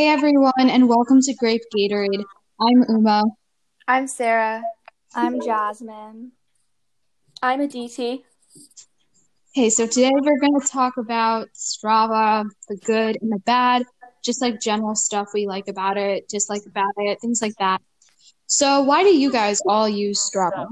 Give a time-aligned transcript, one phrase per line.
[0.00, 2.24] Hey everyone, and welcome to Grape Gatorade.
[2.58, 3.22] I'm Uma.
[3.86, 4.62] I'm Sarah.
[5.14, 6.32] I'm Jasmine.
[7.42, 8.24] I'm Aditi.
[9.52, 13.84] Hey, so today we're going to talk about Strava, the good and the bad,
[14.24, 17.82] just like general stuff we like about it, dislike about it, things like that.
[18.46, 20.66] So, why do you guys all use Strava?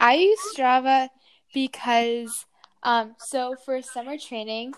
[0.00, 1.08] I use Strava
[1.54, 2.46] because,
[2.82, 4.74] um, so for summer training,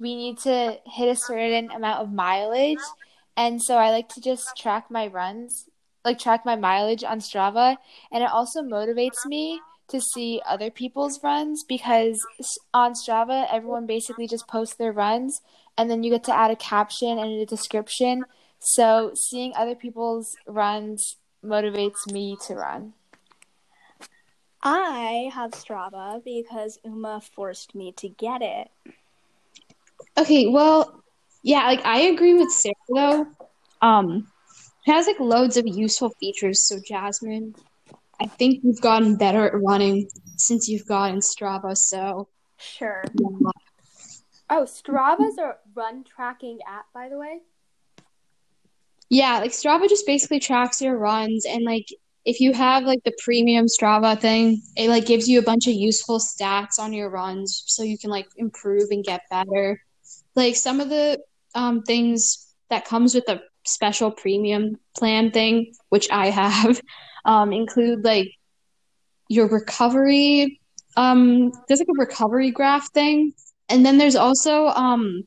[0.00, 2.78] we need to hit a certain amount of mileage.
[3.36, 5.68] And so I like to just track my runs,
[6.04, 7.76] like track my mileage on Strava.
[8.10, 12.18] And it also motivates me to see other people's runs because
[12.72, 15.42] on Strava, everyone basically just posts their runs
[15.76, 18.24] and then you get to add a caption and a description.
[18.58, 22.94] So seeing other people's runs motivates me to run.
[24.62, 28.70] I have Strava because Uma forced me to get it.
[30.20, 31.02] Okay, well,
[31.42, 33.26] yeah, like I agree with Sarah though.
[33.80, 34.26] Um,
[34.86, 36.62] it has like loads of useful features.
[36.62, 37.54] So Jasmine,
[38.20, 41.74] I think you've gotten better at running since you've gotten Strava.
[41.76, 43.02] So Sure.
[43.14, 43.50] yeah.
[44.50, 47.38] Oh, Strava's a run tracking app, by the way.
[49.08, 51.86] Yeah, like Strava just basically tracks your runs and like
[52.26, 55.72] if you have like the premium Strava thing, it like gives you a bunch of
[55.72, 59.80] useful stats on your runs so you can like improve and get better.
[60.34, 61.20] Like some of the
[61.54, 66.80] um things that comes with the special premium plan thing, which I have,
[67.24, 68.28] um include like
[69.28, 70.60] your recovery
[70.96, 73.32] um there's like a recovery graph thing.
[73.68, 75.22] And then there's also um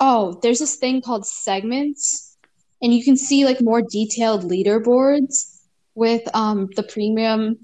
[0.00, 2.36] oh, there's this thing called segments
[2.82, 5.60] and you can see like more detailed leaderboards
[5.94, 7.58] with um the premium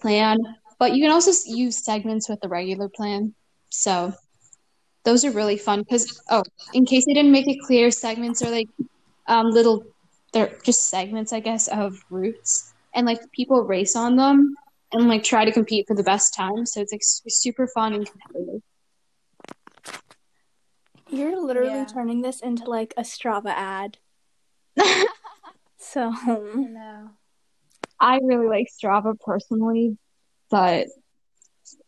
[0.00, 0.38] plan,
[0.78, 3.34] but you can also use segments with the regular plan.
[3.70, 4.12] So
[5.04, 8.50] those are really fun because oh, in case they didn't make it clear, segments are
[8.50, 8.68] like
[9.26, 9.84] um little
[10.32, 14.54] they're just segments, I guess, of routes, and like people race on them
[14.92, 16.66] and like try to compete for the best time.
[16.66, 18.62] So it's like super fun and competitive.
[21.08, 21.84] You're literally Yeah.
[21.84, 23.98] turning this into like a Strava ad.
[25.78, 27.10] So, No.
[28.00, 29.96] I really like Strava personally,
[30.50, 30.86] but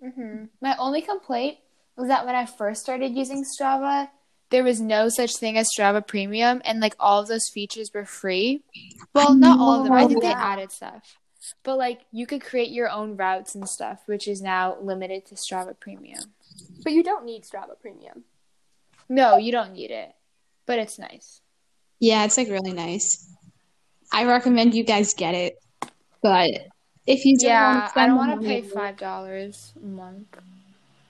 [0.01, 1.59] hmm My only complaint
[1.97, 4.09] was that when I first started using Strava,
[4.51, 8.05] there was no such thing as Strava Premium, and like all of those features were
[8.05, 8.63] free.
[9.15, 9.93] Well, not all of them.
[9.93, 11.17] I think they added stuff,
[11.63, 15.35] but like you could create your own routes and stuff, which is now limited to
[15.35, 16.33] Strava Premium.
[16.85, 18.25] But you don't need Strava Premium.
[19.09, 20.13] No, you don't need it,
[20.67, 21.41] but it's nice.
[21.99, 23.27] Yeah, it's like really nice.
[24.13, 25.59] I recommend you guys get it.
[26.23, 26.51] But
[27.07, 29.87] if you don't want to Yeah, spend I don't want to pay five dollars a
[29.87, 30.37] month.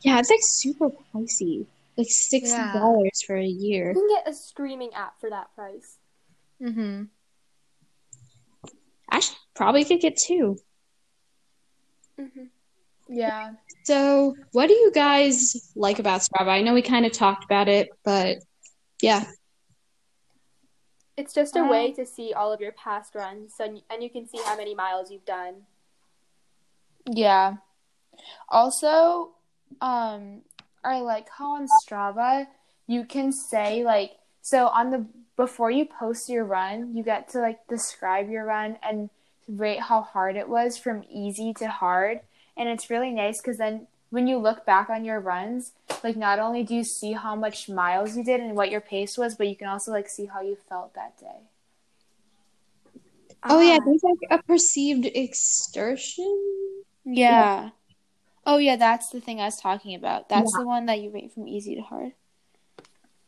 [0.06, 1.66] Yeah, it's like super pricey.
[1.96, 2.72] Like sixty Yeah.
[2.74, 3.88] dollars for a year.
[3.88, 5.98] You can get a streaming app for that price.
[6.62, 7.04] Mm-hmm.
[9.10, 10.58] I should, probably could get two.
[12.16, 12.44] hmm
[13.08, 13.54] Yeah.
[13.84, 16.48] So, what do you guys like about Strava?
[16.48, 18.38] I know we kind of talked about it, but
[19.02, 19.24] yeah.
[21.16, 24.10] It's just a way Um, to see all of your past runs, so, and you
[24.10, 25.62] can see how many miles you've done.
[27.10, 27.56] Yeah.
[28.48, 29.35] Also,
[29.80, 30.42] um,
[30.84, 32.46] I like how on Strava
[32.86, 34.12] you can say like
[34.42, 35.06] so on the
[35.36, 39.10] before you post your run, you get to like describe your run and
[39.48, 42.20] rate how hard it was from easy to hard,
[42.56, 45.72] and it's really nice because then when you look back on your runs,
[46.02, 49.18] like not only do you see how much miles you did and what your pace
[49.18, 51.40] was, but you can also like see how you felt that day.
[53.48, 56.84] Oh yeah, Ah, there's like a perceived exertion.
[57.04, 57.70] Yeah.
[58.46, 60.28] Oh yeah, that's the thing I was talking about.
[60.28, 60.60] That's Yeah.
[60.62, 62.12] the one that you rate from easy to hard.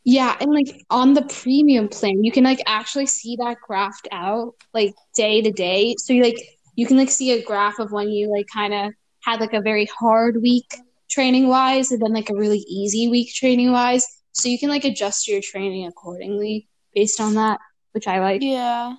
[0.05, 4.55] Yeah, and like on the premium plan, you can like actually see that graphed out
[4.73, 5.95] like day to day.
[5.97, 6.37] So you like
[6.75, 8.93] you can like see a graph of when you like kind of
[9.23, 10.73] had like a very hard week
[11.09, 14.05] training wise and then like a really easy week training wise.
[14.31, 17.59] So you can like adjust your training accordingly based on that,
[17.91, 18.41] which I like.
[18.41, 18.95] Yeah.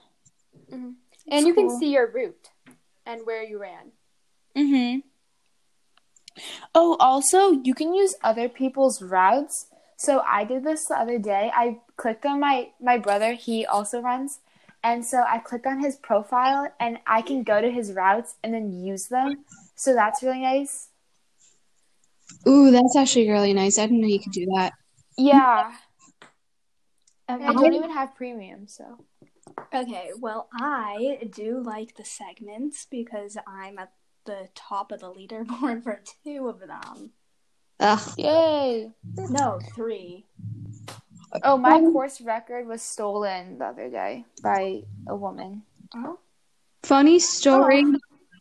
[0.71, 0.97] And
[1.27, 1.71] It's you cool.
[1.71, 2.51] can see your route
[3.07, 3.93] and where you ran.
[4.57, 5.03] Mhm.
[6.75, 9.67] Oh, also, you can use other people's routes.
[9.97, 11.51] So I did this the other day.
[11.55, 14.41] I clicked on my my brother, he also runs.
[14.83, 18.55] And so I clicked on his profile and I can go to his routes and
[18.55, 19.45] then use them.
[19.75, 20.89] So that's really nice.
[22.49, 23.79] Ooh, that's actually really nice.
[23.79, 24.73] I didn't know you could do that.
[25.19, 25.73] Yeah.
[27.29, 28.99] And I don't even have premium, so.
[29.73, 33.93] okay, well, I do like the segments because I'm at
[34.25, 37.11] the top of the leaderboard for two of them.
[37.81, 38.15] Ugh.
[38.19, 38.91] Yay.
[39.17, 40.27] No, three.
[41.45, 45.63] Oh, my Um, course record was stolen the other day by a woman.
[45.95, 46.19] Oh,
[46.83, 47.85] Funny story,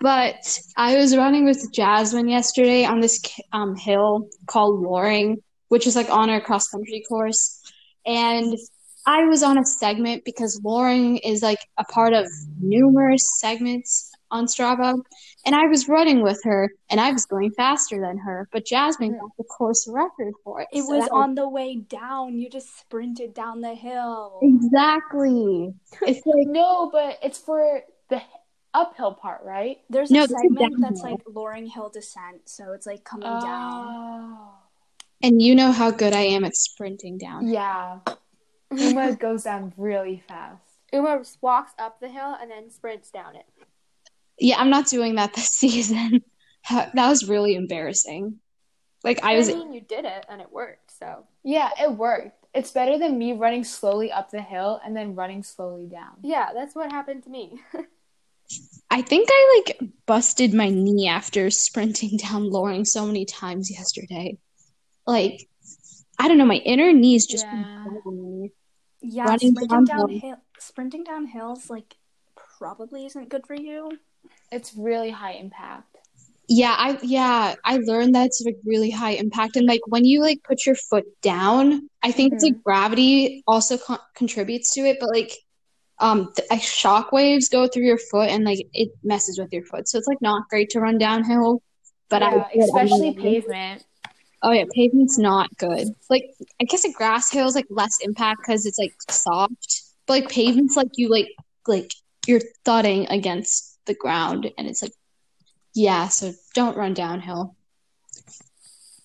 [0.02, 3.22] but I was running with Jasmine yesterday on this
[3.54, 5.38] um, hill called Loring,
[5.68, 7.62] which is like on our cross country course.
[8.06, 8.58] And
[9.06, 12.26] I was on a segment because Loring is like a part of
[12.60, 15.00] numerous segments on Strava.
[15.46, 19.18] And I was running with her and I was going faster than her, but Jasmine
[19.20, 20.68] got the course record for it.
[20.72, 22.38] it So was that on the way down.
[22.38, 24.40] You just sprinted down the hill.
[24.42, 25.74] Exactly.
[26.02, 28.22] It's like No, but it's for the
[28.74, 29.78] uphill part, right?
[29.90, 33.28] There's No, a this is segment that's like Loring Hill descent, so it's like coming
[33.28, 33.42] Oh.
[33.42, 34.38] down.
[35.24, 37.48] and you know how good I am at sprinting down.
[37.48, 38.00] Yeah.
[38.72, 40.62] Uma goes down really fast.
[40.94, 43.46] Uma walks up the hill and then sprints down it.
[44.40, 46.22] Yeah, I'm not doing that this season.
[46.70, 48.40] that was really embarrassing.
[49.04, 50.92] Like I I, was mean, you did it and it worked.
[50.98, 52.36] So Yeah, it worked.
[52.54, 56.16] It's better than me running slowly up the hill and then running slowly down.
[56.24, 57.62] yeah, that's what happened to me.
[58.90, 64.38] I think I like busted my knee after sprinting down Loring so many times yesterday.
[65.06, 65.48] Like
[66.20, 67.84] I don't know, my inner knees just been Yeah.
[67.86, 68.52] bothering me.
[69.02, 70.08] Yeah, Running sprinting downhill.
[70.08, 71.96] down hill, sprinting down hills like
[72.58, 73.92] probably isn't good for you.
[74.52, 75.86] It's really high impact.
[76.48, 80.22] Yeah, I yeah, I learned that it's like really high impact and like when you
[80.22, 84.98] like put your foot down, I think it's like gravity also con- contributes to it,
[85.00, 85.32] but like
[86.00, 89.64] um th- like shock waves go through your foot and like it messes with your
[89.64, 89.88] foot.
[89.88, 91.62] So it's like not great to run downhill.
[92.10, 93.22] But yeah, did especially anyway.
[93.22, 93.86] pavement.
[94.42, 95.90] Oh yeah, pavement's not good.
[96.10, 96.24] Like
[96.60, 100.30] I guess a grass hill is like less impact because it's like soft, but like
[100.30, 101.28] pavement's like you like
[101.68, 101.92] like
[102.26, 104.94] you're thudding against the ground and it's like
[105.74, 106.08] yeah.
[106.08, 107.56] So don't run downhill.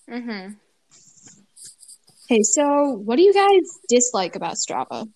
[0.09, 0.53] Mm-hmm.
[2.27, 5.07] Hey, so what do you guys dislike about Strava?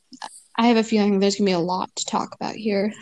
[0.56, 2.94] I have a feeling there's gonna be a lot to talk about here.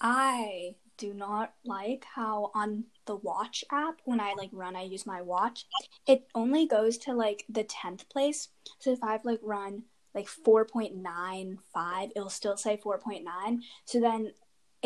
[0.00, 5.06] I do not like how on the watch app when I like run I use
[5.06, 5.66] my watch
[6.06, 8.48] it only goes to like the 10th place
[8.78, 9.82] so if I've like run
[10.14, 14.32] like 4.95 it'll still say 4.9 so then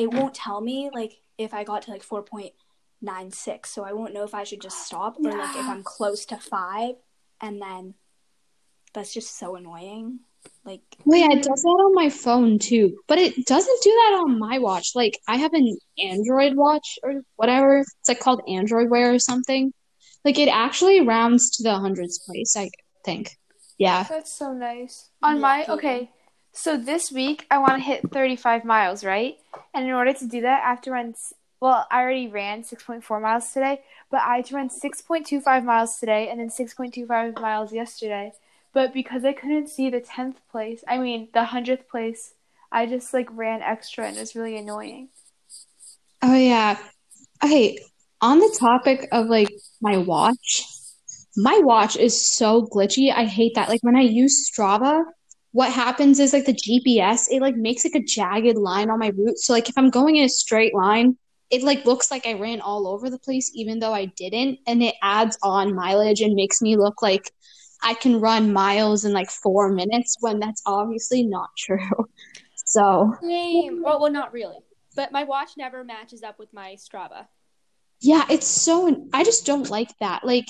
[0.00, 4.25] it won't tell me like if I got to like 4.96 so I won't know
[4.25, 6.94] if I should just stop or like if I'm close to 5
[7.41, 7.94] and then
[8.93, 10.20] that's just so annoying
[10.64, 14.20] like Well, yeah, it does that on my phone too, but it doesn't do that
[14.23, 14.93] on my watch.
[14.94, 17.81] Like I have an Android watch or whatever.
[17.81, 19.73] It's like called Android Wear or something.
[20.25, 22.70] Like it actually rounds to the hundreds place, I
[23.05, 23.37] think.
[23.79, 24.05] Yeah.
[24.05, 25.11] That's so nice.
[25.23, 25.73] On my Lucky.
[25.73, 26.11] okay,
[26.52, 29.38] so this week I want to hit 35 miles, right?
[29.75, 31.14] And in order to do that, I have to run.
[31.61, 36.29] Well, I already ran 6.4 miles today, but I had to run 6.25 miles today
[36.29, 38.32] and then 6.25 miles yesterday.
[38.73, 42.35] But because I couldn't see the 10th place, I mean the 100th place,
[42.73, 45.08] I just like ran extra and it was really annoying.
[46.23, 46.79] Oh yeah.
[47.43, 47.79] Okay,
[48.20, 49.50] on the topic of like
[49.81, 50.67] my watch,
[51.37, 53.12] my watch is so glitchy.
[53.14, 53.69] I hate that.
[53.69, 55.02] Like when I use Strava,
[55.52, 59.08] what happens is like the GPS, it like makes like a jagged line on my
[59.08, 59.38] route.
[59.38, 61.17] So like if I'm going in a straight line,
[61.50, 64.82] it like looks like I ran all over the place even though I didn't, and
[64.82, 67.30] it adds on mileage and makes me look like
[67.83, 71.78] I can run miles in like 4 minutes when that's obviously not true.
[72.66, 73.83] So, Same.
[73.83, 74.59] Well, well, not really.
[74.95, 77.26] But my watch never matches up with my Strava.
[78.00, 79.09] Yeah, it's so.
[79.12, 80.25] I just don't like that.
[80.25, 80.47] Like,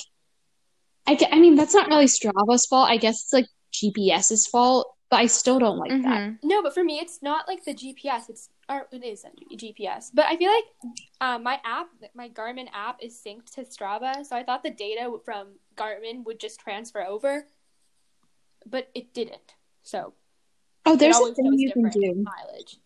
[1.06, 2.90] I, I mean, that's not really Strava's fault.
[2.90, 6.20] I guess it's like GPS's fault, but I still don't like that.
[6.20, 6.38] Mhm.
[6.42, 8.28] No, but for me, it's not like the GPS.
[8.28, 10.10] It's or it is a GPS.
[10.14, 10.64] But I feel like
[11.20, 14.24] um, my app, my Garmin app, is synced to Strava.
[14.24, 17.46] So I thought the data from Garmin would just transfer over,
[18.66, 19.54] but it didn't.
[19.82, 20.14] So
[20.86, 22.14] Oh, there's a thing you can do.
[22.24, 22.78] mileage.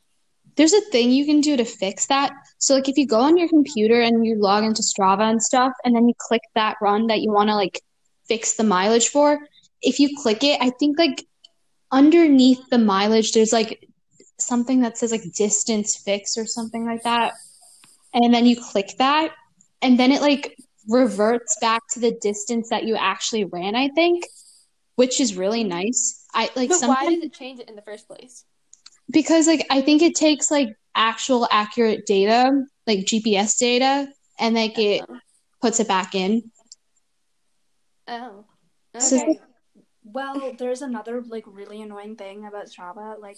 [0.56, 2.32] There's a thing you can do to fix that.
[2.58, 5.72] So, like, if you go on your computer and you log into Strava and stuff,
[5.84, 7.80] and then you click that run that you want to like
[8.28, 9.38] fix the mileage for,
[9.82, 11.26] if you click it, I think like
[11.90, 13.86] underneath the mileage, there's like
[14.38, 17.34] something that says like distance fix or something like that.
[18.12, 19.32] And then you click that,
[19.82, 20.56] and then it like
[20.88, 24.24] reverts back to the distance that you actually ran, I think,
[24.94, 26.24] which is really nice.
[26.32, 28.44] I like But why does it change it in the first place?
[29.10, 34.78] because like I think it takes like actual accurate data, like GPS data, and like
[34.78, 35.18] it uh-huh.
[35.60, 36.50] puts it back in.
[38.08, 38.44] Oh.
[38.98, 39.38] So- Okay.
[40.14, 43.20] Well, there's another like really annoying thing about Strava.
[43.20, 43.36] Like,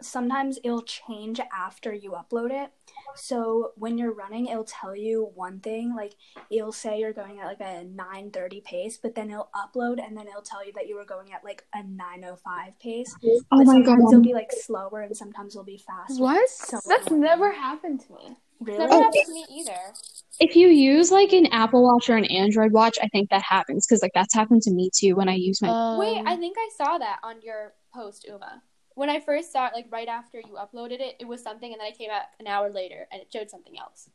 [0.00, 2.70] sometimes it'll change after you upload it.
[3.16, 6.14] So when you're running, it'll tell you one thing, like
[6.50, 10.26] it'll say you're going at like a 9:30 pace, but then it'll upload and then
[10.26, 13.14] it'll tell you that you were going at like a 9:05 pace.
[13.24, 14.12] Oh but my sometimes god.
[14.12, 16.22] it'll be like slower and sometimes it'll be faster.
[16.22, 16.48] What?
[16.48, 17.22] So That's annoying.
[17.22, 18.36] never happened to me.
[18.60, 18.78] Really?
[18.78, 19.92] Never happened to me either.
[20.40, 23.86] If you use like an Apple Watch or an Android Watch, I think that happens
[23.86, 25.68] because like that's happened to me too when I use my.
[25.68, 28.62] Um, Wait, I think I saw that on your post, Uma.
[28.94, 31.80] When I first saw it, like right after you uploaded it, it was something, and
[31.80, 34.08] then I came out an hour later and it showed something else.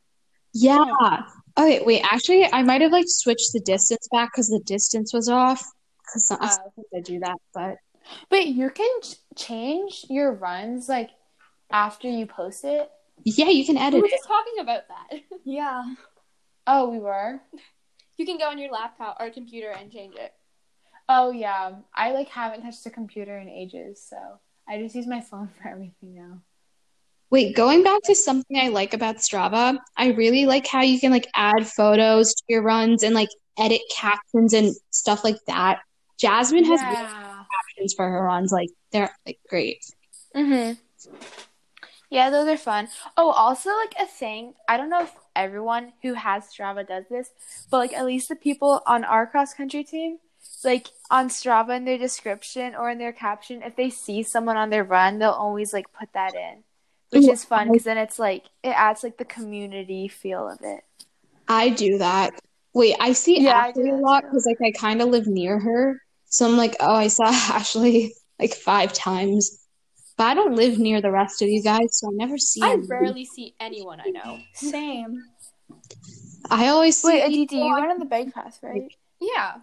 [0.54, 0.84] Yeah.
[1.58, 2.02] Okay, wait.
[2.04, 5.64] Actually, I might have like switched the distance back because the distance was off.
[6.02, 6.84] Because sometimes Oh.
[6.98, 7.76] I do that, but
[8.30, 11.12] but you can ch- change your runs like
[11.70, 12.90] after you post it?
[13.26, 13.94] yeah, you can edit.
[13.94, 15.20] We edit were just talking about that.
[15.46, 15.84] Yeah.
[16.66, 17.42] Oh, we were.
[18.18, 20.34] you can go on your laptop or computer and change it.
[21.08, 25.20] Oh yeah, I like haven't touched a computer in ages, so I just use my
[25.20, 26.42] phone for everything now.
[27.32, 31.12] Wait, going back to something I like about Strava, I really like how you can
[31.12, 35.80] like add photos to your runs and like edit captions and stuff like that.
[36.20, 39.84] Jasmine has really captions for her runs, like they're like great.
[40.36, 40.78] Mhm.
[42.10, 42.88] Yeah, those are fun.
[43.16, 44.56] Oh, also like a thing.
[44.68, 47.30] I don't know if everyone who has Strava does this,
[47.70, 50.18] but like at least the people on our cross country team,
[50.64, 54.70] like on Strava in their description or in their caption, if they see someone on
[54.70, 56.64] their run, they'll always like put that in,
[57.12, 60.60] which Ooh, is fun because then it's like it adds like the community feel of
[60.62, 60.84] it.
[61.48, 62.40] I do that.
[62.74, 66.02] Wait, I see Yeah, Ashley a lot because like I kind of live near her,
[66.26, 69.66] so I'm like, oh, I saw Ashley like five times,
[70.18, 72.62] but I don't live near the rest of you guys, so I never see.
[72.64, 72.88] I anybody.
[72.90, 74.40] rarely see anyone I know.
[74.54, 75.24] Same.
[76.50, 77.08] I always see.
[77.10, 78.92] Wait, Aditi, you I- run on the bike path, right?
[79.20, 79.56] Yeah.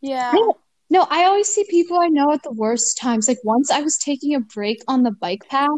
[0.00, 0.32] Yeah.
[0.34, 0.54] No,
[0.90, 3.28] no, I always see people I know at the worst times.
[3.28, 5.68] Like once I was taking a break on the bike path,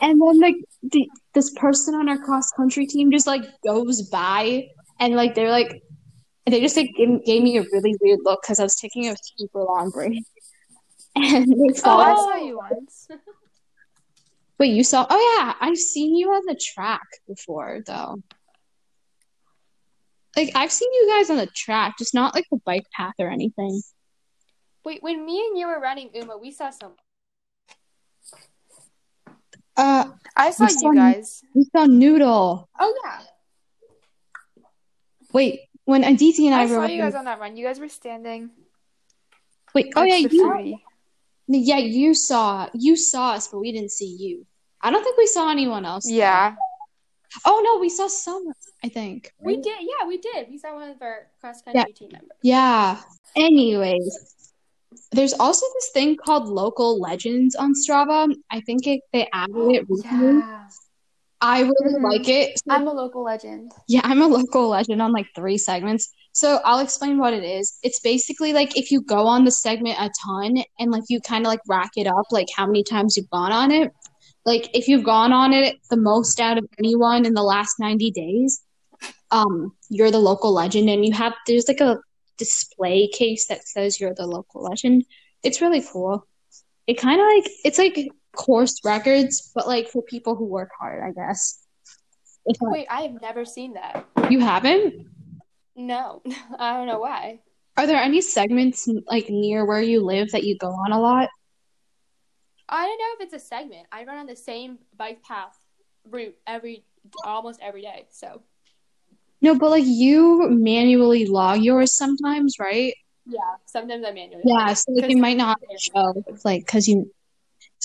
[0.00, 4.66] and then like the this person on our cross country team just like goes by,
[5.00, 5.82] and like they're like,
[6.46, 9.16] they just like gave, gave me a really weird look because I was taking a
[9.36, 10.24] super long break,
[11.16, 13.08] and they Oh, I saw you once.
[14.58, 15.06] Wait, you saw?
[15.10, 18.22] Oh yeah, I've seen you on the track before though.
[20.36, 23.28] Like I've seen you guys on the track, just not like the bike path or
[23.30, 23.82] anything.
[24.84, 26.98] Wait, when me and you were running Uma, we saw someone.
[29.76, 31.42] Uh, I saw You saw you guys.
[31.54, 32.68] we saw Noodle.
[32.78, 33.20] Oh yeah.
[35.32, 37.56] Wait, when Aditi and I, I were saw running, you guys on that run.
[37.56, 38.50] You guys were standing.
[39.74, 40.84] wait, oh yeah, you, Fruity.
[41.48, 44.46] yeah, you saw, you saw us, but we didn't see you.
[44.80, 46.06] I don't think we saw anyone else.
[46.50, 46.56] though.
[47.36, 47.40] Yeah.
[47.46, 48.52] Oh no, we saw some.
[48.82, 49.32] I think.
[49.40, 49.62] We right?
[49.62, 50.48] did, yeah, we did.
[50.50, 52.30] We saw one of our cross country team members.
[52.42, 53.00] Yeah.
[53.36, 54.34] Anyways,
[55.12, 58.32] there's also this thing called local legends on Strava.
[58.50, 60.38] I think it, they added it recently.
[60.40, 60.68] Yeah.
[61.40, 62.10] I really Mhm.
[62.10, 62.58] like it.
[62.58, 63.72] So- I'm a local legend.
[63.88, 66.10] Yeah, I'm a local legend on like three segments.
[66.32, 67.78] So I'll explain what it is.
[67.82, 71.44] It's basically like if you go on the segment a ton and like you kind
[71.46, 73.92] of like rack it up, like how many times you've gone on it.
[74.44, 78.10] Like if you've gone on it the most out of anyone in the last 90
[78.10, 78.62] days,
[79.30, 81.98] um, you're the local legend and you have there's like a
[82.36, 85.04] display case that says you're the local legend.
[85.42, 86.26] It's really cool.
[86.86, 91.02] It kind of like it's like course records, but like for people who work hard,
[91.02, 91.60] I guess.
[92.60, 94.06] Wait, I have never seen that.
[94.30, 95.06] you haven't?
[95.74, 96.22] No,
[96.58, 97.40] I don't know why.
[97.76, 101.28] Are there any segments like near where you live that you go on a lot?
[102.74, 103.86] I don't know if it's a segment.
[103.92, 105.56] I run on the same bike path
[106.10, 106.84] route every
[107.24, 108.06] almost every day.
[108.10, 108.42] So
[109.40, 112.94] No, but like you manually log yours sometimes, right?
[113.26, 114.44] yeah, sometimes I manually.
[114.46, 117.10] Yeah, so like it might not show like because you.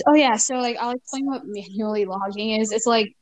[0.07, 2.71] Oh yeah, so like I'll explain what manually logging is.
[2.71, 3.13] It's like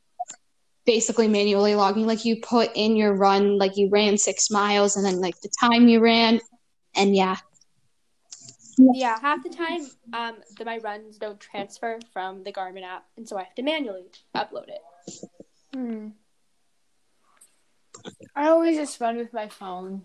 [0.86, 2.06] basically manually logging.
[2.06, 5.50] Like you put in your run, like you ran six miles, and then like the
[5.60, 6.40] time you ran,
[6.96, 7.36] and yeah,
[8.78, 13.28] Yeah, half the time, um, the, my runs don't transfer from the Garmin app, and
[13.28, 14.04] so I have to manually
[14.34, 15.28] upload it.
[15.74, 16.08] Hmm.
[18.36, 20.02] I always just run with my phone.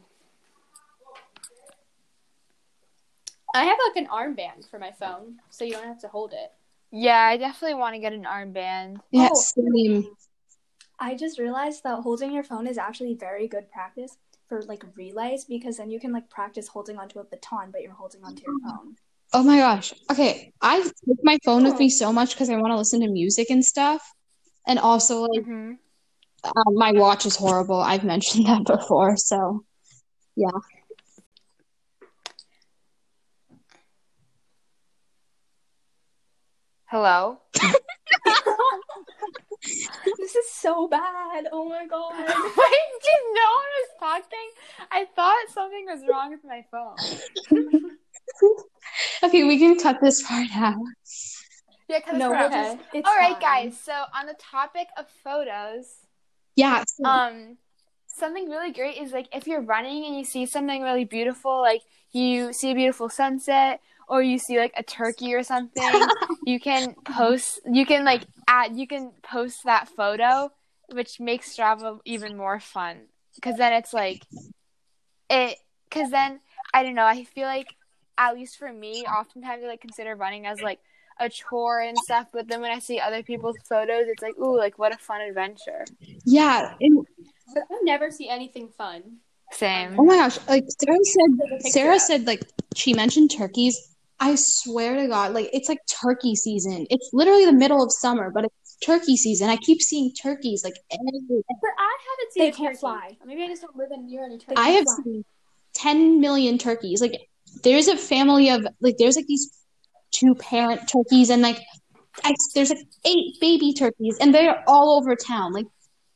[3.55, 6.51] I have like an armband for my phone, so you don't have to hold it.
[6.91, 8.97] Yeah, I definitely want to get an armband.
[9.11, 9.35] yeah, Oh.
[9.35, 10.07] same.
[10.99, 14.17] I just realized that holding your phone is actually very good practice
[14.53, 17.93] for like relays because then you can like practice holding onto a baton, but you're
[17.93, 18.95] holding onto your phone.
[19.33, 19.93] Oh my gosh.
[20.11, 23.07] Okay, I take my phone with me so much because I want to listen to
[23.07, 24.01] music and stuff,
[24.67, 25.43] and also like.
[25.45, 25.71] hmm
[26.45, 27.79] Um, my watch is horrible.
[27.79, 29.17] I've mentioned that before.
[29.17, 29.65] So,
[30.35, 30.59] yeah.
[36.85, 37.39] Hello.
[40.33, 41.47] this is so bad.
[41.51, 42.17] Oh my god.
[42.17, 44.49] Wait, did no one was talking?
[44.91, 46.95] I thought something was wrong with my phone.
[49.23, 50.75] Okay, we can cut this part out.
[51.87, 52.63] Yeah, because No, we're we'll okay.
[52.75, 53.69] just, it's All right, fine.
[53.69, 53.79] guys.
[53.79, 55.85] So on the topic of photos,
[56.55, 56.83] Yeah.
[56.87, 57.57] so- um,
[58.07, 61.81] something really great is like if you're running and you see something really beautiful, like
[62.11, 63.81] you see a beautiful sunset
[64.13, 65.91] or you see like a turkey or something,
[66.45, 67.59] you can post.
[67.65, 68.77] You can like add.
[68.77, 70.51] You can post that photo,
[70.91, 74.21] which makes Strava even more fun because then it's like
[75.31, 75.57] it.
[75.89, 76.41] Because then
[76.75, 77.07] I don't know.
[77.07, 77.65] I feel like
[78.19, 80.79] at least for me, oftentimes I like consider running as like
[81.19, 82.27] a chore and stuff.
[82.31, 85.21] But then when I see other people's photos, it's like, ooh, like what a fun
[85.21, 85.85] adventure.
[86.23, 86.75] yeah.
[86.79, 87.03] And,
[87.51, 89.17] But I never see anything fun.
[89.51, 89.99] Same.
[89.99, 92.43] oh my gosh, like Sarah said, Sarah said like
[92.75, 93.89] she mentioned turkeys.
[94.23, 96.87] I swear to God, like it's like turkey season.
[96.89, 99.49] It's literally the middle of summer, but it's turkey season.
[99.49, 101.41] I keep seeing turkeys like everywhere.
[101.61, 102.79] But I haven't seen They a can't turkey.
[102.79, 103.17] fly.
[103.25, 104.55] Maybe I just don't live in near any turkey.
[104.55, 104.97] I have fly.
[105.03, 105.25] seen
[105.73, 107.01] 10 million turkeys.
[107.01, 107.27] Like,
[107.63, 109.51] there's a family of, like, there's like these
[110.11, 111.59] two parent turkeys, and like,
[112.23, 115.51] I, there's like eight baby turkeys, and they're all over town.
[115.51, 115.65] Like,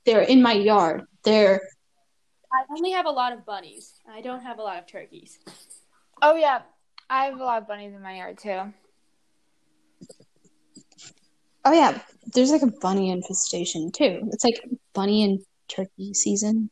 [0.06, 1.04] they're in my yard.
[1.24, 1.60] They're,
[2.54, 4.00] I only have a lot of bunnies.
[4.10, 5.38] I don't have a lot of turkeys.
[6.22, 6.62] Oh yeah,
[7.10, 8.74] I have a lot of bunnies in my yard too.
[11.66, 12.00] oh yeah,
[12.34, 14.30] there's like a bunny infestation too.
[14.32, 14.62] It's like
[14.94, 16.70] bunny and turkey season.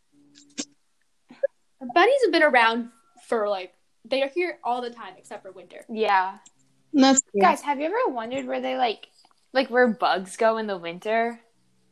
[1.94, 2.90] Bunnies have been around
[3.28, 3.74] for like
[4.04, 5.86] they are here all the time except for winter.
[5.90, 6.38] Yeah.
[6.94, 9.08] And that's Guys, have you ever wondered where they like
[9.54, 11.40] like where bugs go in the winter?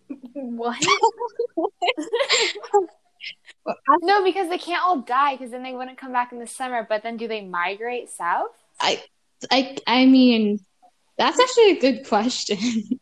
[0.35, 0.83] What?
[4.01, 6.85] No, because they can't all die because then they wouldn't come back in the summer,
[6.87, 8.51] but then do they migrate south?
[8.79, 9.01] I,
[9.49, 10.59] I, I mean,
[11.17, 12.57] that's actually a good question.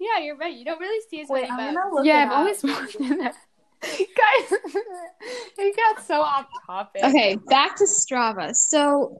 [0.00, 0.54] Yeah, you're right.
[0.54, 1.88] You don't really see as Wait, many I'm bugs.
[1.92, 2.38] gonna yeah, I've up.
[2.38, 2.62] always
[3.00, 3.34] wondered that.
[3.82, 4.58] Guys,
[5.58, 7.02] we got so off topic.
[7.04, 8.54] Okay, back to Strava.
[8.54, 9.18] So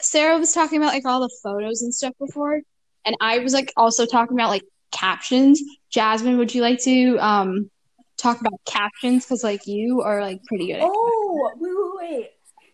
[0.00, 2.60] Sarah was talking about like all the photos and stuff before,
[3.04, 5.62] and I was like also talking about like captions.
[5.90, 7.70] Jasmine, would you like to um
[8.16, 12.30] talk about captions because like you are like pretty good at Oh, wait, wait, wait.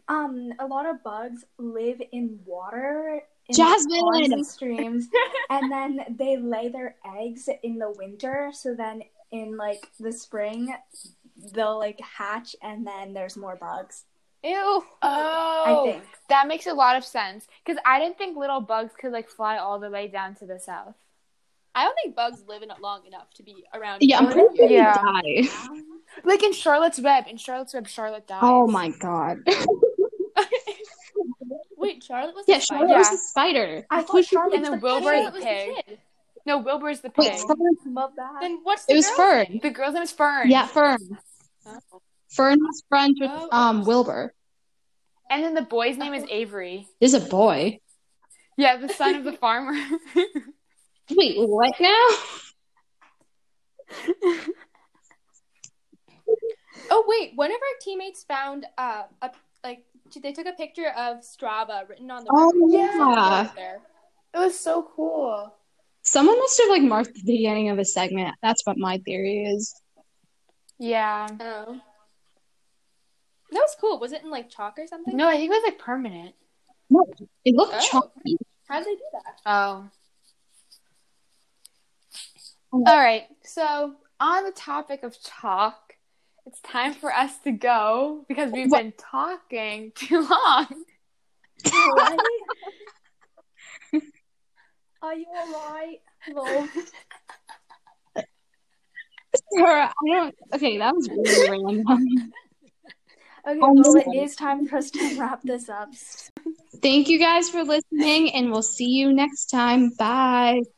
[0.08, 3.22] Um, a lot of bugs live in water.
[3.48, 4.00] In Jasmine!
[4.00, 5.08] ponds and streams,
[5.50, 8.50] and then they lay their eggs in the winter.
[8.52, 10.74] So then, in like the spring,
[11.54, 14.04] they'll like hatch, and then there's more bugs.
[14.42, 14.84] Ew.
[15.02, 16.04] Oh, I think.
[16.28, 19.58] that makes a lot of sense because I didn't think little bugs could like fly
[19.58, 20.94] all the way down to the south.
[21.80, 24.02] I don't think bugs live in it long enough to be around.
[24.02, 24.96] Yeah, I'm pretty sure Yeah.
[25.24, 25.48] you die.
[26.24, 28.40] Like in Charlotte's Web, in Charlotte's Web, Charlotte dies.
[28.42, 29.38] Oh my god.
[31.76, 32.98] Wait, Charlotte was yeah, a Charlotte spider?
[32.98, 33.86] was a spider.
[33.90, 35.76] I thought Charlotte And then was Wilbur the the Charlotte was pig.
[35.76, 35.98] the kid.
[36.46, 37.40] No, Wilbur's the Wait, pig.
[37.40, 38.38] Fern, Love that.
[38.40, 39.46] Then what's the it was girl's Fern.
[39.48, 39.60] name?
[39.62, 40.50] The girl's name is Fern.
[40.50, 40.98] Yeah, Fern.
[41.66, 41.78] Oh.
[42.28, 43.48] Fern was friends with Oh.
[43.52, 44.34] um Wilbur.
[45.30, 46.88] And then the boy's name is Avery.
[47.00, 47.80] Is a boy.
[48.56, 49.78] Yeah, the son of the farmer.
[51.10, 52.06] Wait, what now?
[56.92, 59.30] Oh wait, one of our teammates found uh, a
[59.62, 59.84] like
[60.20, 62.76] they took a picture of Strava written on the Oh, river.
[62.76, 63.48] yeah.
[63.54, 63.80] There.
[64.34, 65.54] it was so cool.
[66.02, 68.34] Someone must have like marked the beginning of a segment.
[68.42, 69.72] That's what my theory is.
[70.78, 71.28] Yeah.
[71.38, 71.80] Oh.
[73.52, 74.00] That was cool.
[74.00, 75.16] Was it in like chalk or something?
[75.16, 76.34] No, I think it was like permanent.
[76.88, 77.04] No,
[77.44, 77.80] it looked Oh.
[77.88, 78.36] chalky.
[78.68, 79.40] How did they do that?
[79.46, 79.84] Oh.
[82.72, 83.24] All right.
[83.42, 85.94] So, on the topic of talk,
[86.46, 88.82] it's time for us to go because we've What?
[88.82, 90.66] been talking too long.
[95.02, 96.00] Are you alright?
[96.20, 96.68] Hello.
[99.54, 100.34] Sarah, I don't.
[100.54, 102.32] Okay, that was really random.
[103.48, 105.88] Okay, well, it is time for us to wrap this up.
[106.82, 109.90] Thank you guys for listening, and we'll see you next time.
[109.98, 110.62] Bye.